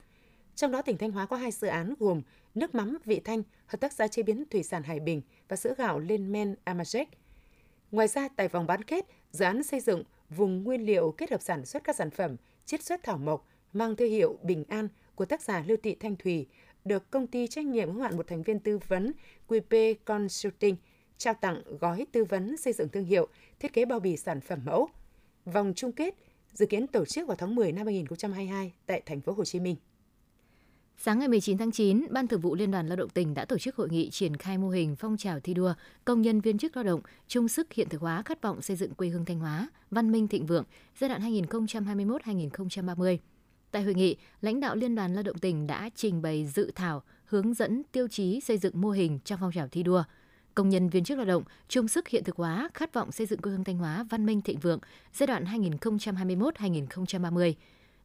[0.55, 2.21] Trong đó tỉnh Thanh Hóa có hai dự án gồm
[2.55, 5.73] nước mắm vị thanh, hợp tác xã chế biến thủy sản Hải Bình và sữa
[5.77, 7.05] gạo Lên Men Amazek.
[7.91, 11.41] Ngoài ra, tại vòng bán kết, dự án xây dựng vùng nguyên liệu kết hợp
[11.41, 12.35] sản xuất các sản phẩm
[12.65, 16.15] chiết xuất thảo mộc mang thương hiệu Bình An của tác giả Lưu Thị Thanh
[16.15, 16.47] Thủy
[16.85, 19.11] được công ty trách nhiệm hữu hạn một thành viên tư vấn
[19.47, 20.75] QP Consulting
[21.17, 23.27] trao tặng gói tư vấn xây dựng thương hiệu,
[23.59, 24.89] thiết kế bao bì sản phẩm mẫu.
[25.45, 26.15] Vòng chung kết
[26.53, 29.75] dự kiến tổ chức vào tháng 10 năm 2022 tại thành phố Hồ Chí Minh.
[30.97, 33.57] Sáng ngày 19 tháng 9, Ban Thường vụ Liên đoàn Lao động tỉnh đã tổ
[33.57, 35.73] chức hội nghị triển khai mô hình phong trào thi đua
[36.05, 38.93] công nhân viên chức lao động chung sức hiện thực hóa khát vọng xây dựng
[38.93, 40.63] quê hương Thanh Hóa, văn minh thịnh vượng
[40.99, 43.17] giai đoạn 2021-2030.
[43.71, 47.03] Tại hội nghị, lãnh đạo Liên đoàn Lao động tỉnh đã trình bày dự thảo
[47.25, 50.03] hướng dẫn tiêu chí xây dựng mô hình trong phong trào thi đua.
[50.55, 53.39] công nhân viên chức lao động chung sức hiện thực hóa khát vọng xây dựng
[53.39, 54.79] quê hương Thanh Hóa văn minh thịnh vượng
[55.13, 57.53] giai đoạn 2021-2030.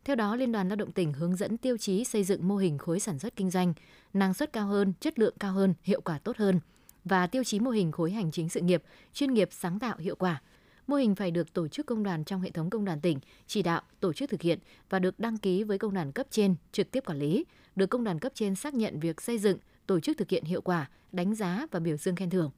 [0.04, 2.78] Theo đó, Liên đoàn Lao động tỉnh hướng dẫn tiêu chí xây dựng mô hình
[2.78, 3.74] khối sản xuất kinh doanh,
[4.12, 6.60] năng suất cao hơn, chất lượng cao hơn, hiệu quả tốt hơn
[7.04, 8.82] và tiêu chí mô hình khối hành chính sự nghiệp,
[9.12, 10.42] chuyên nghiệp sáng tạo hiệu quả.
[10.86, 13.62] Mô hình phải được tổ chức công đoàn trong hệ thống công đoàn tỉnh chỉ
[13.62, 14.58] đạo, tổ chức thực hiện
[14.90, 17.44] và được đăng ký với công đoàn cấp trên trực tiếp quản lý,
[17.76, 20.60] được công đoàn cấp trên xác nhận việc xây dựng, tổ chức thực hiện hiệu
[20.60, 22.50] quả, đánh giá và biểu dương khen thưởng.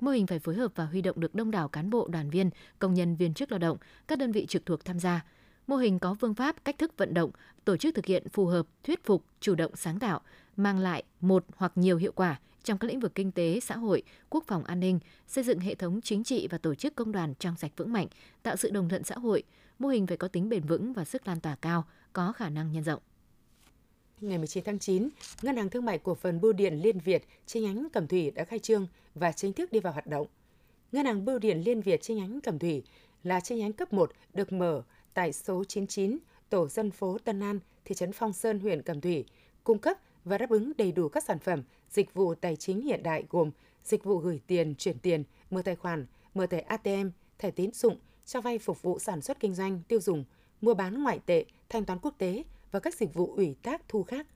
[0.00, 2.50] Mô hình phải phối hợp và huy động được đông đảo cán bộ, đoàn viên,
[2.78, 3.76] công nhân viên chức lao động,
[4.08, 5.24] các đơn vị trực thuộc tham gia.
[5.68, 7.30] Mô hình có phương pháp, cách thức vận động,
[7.64, 10.20] tổ chức thực hiện phù hợp, thuyết phục, chủ động sáng tạo,
[10.56, 14.02] mang lại một hoặc nhiều hiệu quả trong các lĩnh vực kinh tế, xã hội,
[14.28, 17.34] quốc phòng an ninh, xây dựng hệ thống chính trị và tổ chức công đoàn
[17.38, 18.06] trong sạch vững mạnh,
[18.42, 19.42] tạo sự đồng thuận xã hội.
[19.78, 22.72] Mô hình phải có tính bền vững và sức lan tỏa cao, có khả năng
[22.72, 23.00] nhân rộng
[24.20, 25.08] ngày 19 tháng 9,
[25.42, 28.44] Ngân hàng Thương mại Cổ phần Bưu điện Liên Việt chi nhánh Cẩm Thủy đã
[28.44, 30.26] khai trương và chính thức đi vào hoạt động.
[30.92, 32.82] Ngân hàng Bưu điện Liên Việt chi nhánh Cẩm Thủy
[33.22, 34.82] là chi nhánh cấp 1 được mở
[35.18, 36.18] tại số 99,
[36.50, 39.24] tổ dân phố Tân An, thị trấn Phong Sơn, huyện Cẩm Thủy,
[39.64, 43.02] cung cấp và đáp ứng đầy đủ các sản phẩm, dịch vụ tài chính hiện
[43.02, 43.50] đại gồm
[43.84, 47.98] dịch vụ gửi tiền, chuyển tiền, mở tài khoản, mở thẻ ATM, thẻ tín dụng,
[48.26, 50.24] cho vay phục vụ sản xuất kinh doanh, tiêu dùng,
[50.60, 54.02] mua bán ngoại tệ, thanh toán quốc tế, và các dịch vụ ủy thác thu
[54.02, 54.26] khác.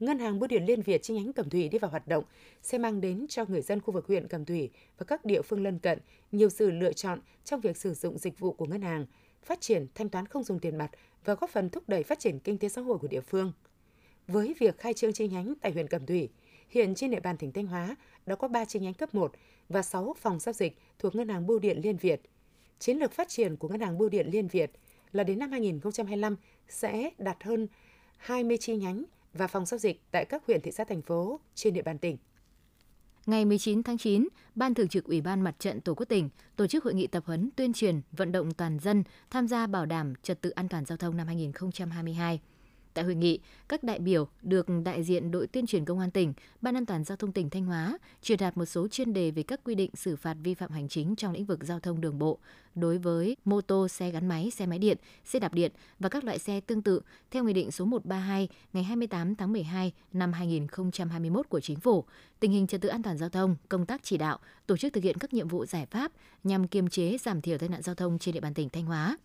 [0.00, 2.24] Ngân hàng Bưu điện Liên Việt chi nhánh Cẩm Thủy đi vào hoạt động
[2.62, 5.62] sẽ mang đến cho người dân khu vực huyện Cẩm Thủy và các địa phương
[5.62, 5.98] lân cận
[6.32, 9.06] nhiều sự lựa chọn trong việc sử dụng dịch vụ của ngân hàng,
[9.42, 10.90] phát triển thanh toán không dùng tiền mặt
[11.24, 13.52] và góp phần thúc đẩy phát triển kinh tế xã hội của địa phương.
[14.28, 16.28] Với việc khai trương chi nhánh tại huyện Cẩm Thủy,
[16.68, 19.32] hiện trên địa bàn tỉnh Thanh Hóa đã có 3 chi nhánh cấp 1
[19.68, 22.20] và 6 phòng giao dịch thuộc Ngân hàng Bưu điện Liên Việt.
[22.78, 24.70] Chiến lược phát triển của Ngân hàng Bưu điện Liên Việt
[25.12, 26.36] là đến năm 2025
[26.68, 27.68] sẽ đạt hơn
[28.16, 29.04] 20 chi nhánh
[29.36, 32.16] và phòng giao dịch tại các huyện thị xã thành phố trên địa bàn tỉnh.
[33.26, 36.66] Ngày 19 tháng 9, Ban Thường trực Ủy ban Mặt trận Tổ quốc tỉnh tổ
[36.66, 40.14] chức hội nghị tập huấn tuyên truyền vận động toàn dân tham gia bảo đảm
[40.22, 42.40] trật tự an toàn giao thông năm 2022.
[42.96, 46.32] Tại hội nghị, các đại biểu được đại diện đội tuyên truyền công an tỉnh,
[46.60, 49.42] Ban an toàn giao thông tỉnh Thanh Hóa truyền đạt một số chuyên đề về
[49.42, 52.18] các quy định xử phạt vi phạm hành chính trong lĩnh vực giao thông đường
[52.18, 52.38] bộ
[52.74, 56.24] đối với mô tô, xe gắn máy, xe máy điện, xe đạp điện và các
[56.24, 61.48] loại xe tương tự theo Nghị định số 132 ngày 28 tháng 12 năm 2021
[61.48, 62.04] của Chính phủ,
[62.40, 65.04] tình hình trật tự an toàn giao thông, công tác chỉ đạo, tổ chức thực
[65.04, 66.12] hiện các nhiệm vụ giải pháp
[66.44, 69.16] nhằm kiềm chế giảm thiểu tai nạn giao thông trên địa bàn tỉnh Thanh Hóa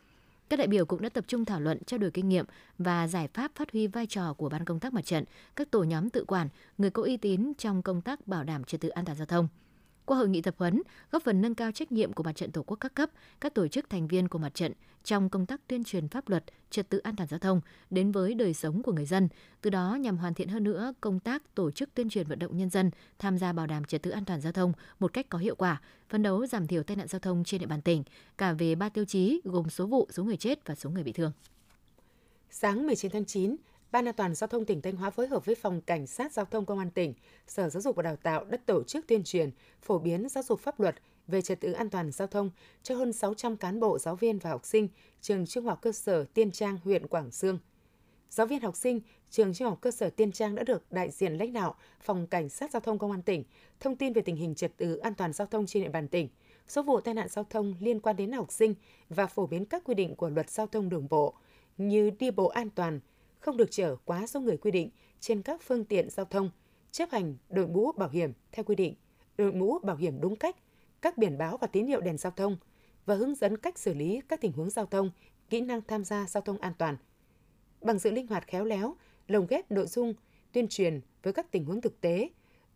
[0.51, 2.45] các đại biểu cũng đã tập trung thảo luận trao đổi kinh nghiệm
[2.77, 5.23] và giải pháp phát huy vai trò của ban công tác mặt trận,
[5.55, 8.81] các tổ nhóm tự quản, người có uy tín trong công tác bảo đảm trật
[8.81, 9.47] tự an toàn giao thông.
[10.11, 12.63] Qua hội nghị tập huấn, góp phần nâng cao trách nhiệm của mặt trận Tổ
[12.63, 13.09] quốc các cấp,
[13.41, 16.43] các tổ chức thành viên của mặt trận trong công tác tuyên truyền pháp luật,
[16.69, 19.29] trật tự an toàn giao thông đến với đời sống của người dân,
[19.61, 22.57] từ đó nhằm hoàn thiện hơn nữa công tác tổ chức tuyên truyền vận động
[22.57, 25.37] nhân dân tham gia bảo đảm trật tự an toàn giao thông một cách có
[25.37, 28.03] hiệu quả, phấn đấu giảm thiểu tai nạn giao thông trên địa bàn tỉnh,
[28.37, 31.11] cả về ba tiêu chí gồm số vụ, số người chết và số người bị
[31.11, 31.31] thương.
[32.49, 33.55] Sáng 19 tháng 9,
[33.91, 36.45] Ban an toàn giao thông tỉnh Thanh Hóa phối hợp với Phòng Cảnh sát Giao
[36.45, 37.13] thông Công an tỉnh,
[37.47, 39.49] Sở Giáo dục và Đào tạo đã tổ chức tuyên truyền,
[39.81, 40.95] phổ biến giáo dục pháp luật
[41.27, 42.49] về trật tự an toàn giao thông
[42.83, 44.87] cho hơn 600 cán bộ, giáo viên và học sinh
[45.21, 47.59] trường Trung học cơ sở Tiên Trang, huyện Quảng Sương.
[48.29, 51.33] Giáo viên học sinh trường Trung học cơ sở Tiên Trang đã được đại diện
[51.33, 53.43] lãnh đạo Phòng Cảnh sát Giao thông Công an tỉnh
[53.79, 56.29] thông tin về tình hình trật tự an toàn giao thông trên địa bàn tỉnh,
[56.67, 58.75] số vụ tai nạn giao thông liên quan đến học sinh
[59.09, 61.33] và phổ biến các quy định của luật giao thông đường bộ
[61.77, 62.99] như đi bộ an toàn,
[63.41, 66.49] không được chở quá số người quy định trên các phương tiện giao thông,
[66.91, 68.95] chấp hành đội mũ bảo hiểm theo quy định,
[69.37, 70.55] đội mũ bảo hiểm đúng cách,
[71.01, 72.57] các biển báo và tín hiệu đèn giao thông
[73.05, 75.11] và hướng dẫn cách xử lý các tình huống giao thông,
[75.49, 76.97] kỹ năng tham gia giao thông an toàn.
[77.81, 78.95] Bằng sự linh hoạt khéo léo,
[79.27, 80.13] lồng ghép nội dung
[80.51, 82.29] tuyên truyền với các tình huống thực tế,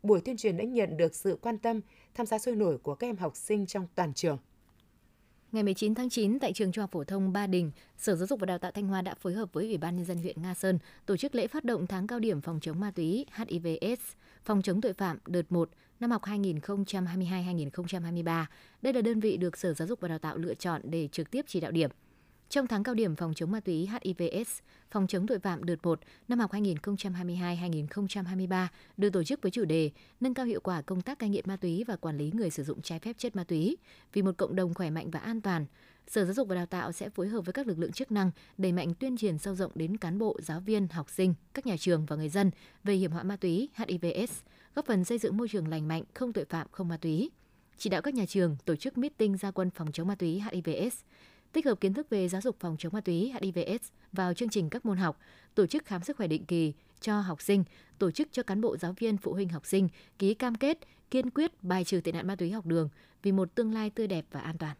[0.03, 1.81] buổi tuyên truyền đã nhận được sự quan tâm,
[2.13, 4.37] tham gia sôi nổi của các em học sinh trong toàn trường.
[5.55, 8.39] Ngày 19 tháng 9 tại trường Trung học phổ thông Ba Đình, Sở Giáo dục
[8.39, 10.53] và Đào tạo Thanh Hóa đã phối hợp với Ủy ban nhân dân huyện Nga
[10.53, 14.01] Sơn tổ chức lễ phát động tháng cao điểm phòng chống ma túy HIVS,
[14.45, 18.45] phòng chống tội phạm đợt 1 năm học 2022-2023.
[18.81, 21.31] Đây là đơn vị được Sở Giáo dục và Đào tạo lựa chọn để trực
[21.31, 21.89] tiếp chỉ đạo điểm.
[22.49, 24.59] Trong tháng cao điểm phòng chống ma túy HIVS,
[24.91, 29.91] phòng chống tội phạm đợt 1 năm học 2022-2023 được tổ chức với chủ đề
[30.19, 32.63] nâng cao hiệu quả công tác cai nghiện ma túy và quản lý người sử
[32.63, 33.77] dụng trái phép chất ma túy
[34.13, 35.65] vì một cộng đồng khỏe mạnh và an toàn.
[36.07, 38.31] Sở Giáo dục và Đào tạo sẽ phối hợp với các lực lượng chức năng
[38.57, 41.75] đẩy mạnh tuyên truyền sâu rộng đến cán bộ, giáo viên, học sinh, các nhà
[41.79, 42.51] trường và người dân
[42.83, 44.31] về hiểm họa ma túy HIVS,
[44.75, 47.31] góp phần xây dựng môi trường lành mạnh, không tội phạm, không ma túy.
[47.77, 51.03] Chỉ đạo các nhà trường tổ chức meeting gia quân phòng chống ma túy HIVS,
[51.55, 54.69] tích hợp kiến thức về giáo dục phòng chống ma túy HIVS vào chương trình
[54.69, 55.19] các môn học,
[55.55, 57.63] tổ chức khám sức khỏe định kỳ cho học sinh,
[57.99, 59.89] tổ chức cho cán bộ giáo viên phụ huynh học sinh
[60.19, 60.77] ký cam kết
[61.11, 62.89] kiên quyết bài trừ tệ nạn ma túy học đường
[63.23, 64.75] vì một tương lai tươi đẹp và an toàn.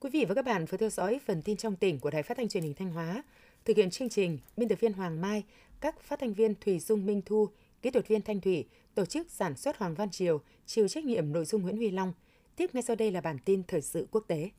[0.00, 2.36] Quý vị và các bạn vừa theo dõi phần tin trong tỉnh của Đài Phát
[2.36, 3.22] thanh Truyền hình Thanh Hóa.
[3.64, 5.44] Thực hiện chương trình, biên tập viên Hoàng Mai,
[5.80, 7.48] các phát thanh viên Thủy Dung Minh Thu,
[7.82, 11.32] kỹ thuật viên Thanh Thủy, tổ chức sản xuất Hoàng Văn Triều, chịu trách nhiệm
[11.32, 12.12] nội dung Nguyễn Huy Long.
[12.56, 14.50] Tiếp ngay sau đây là bản tin thời sự quốc tế.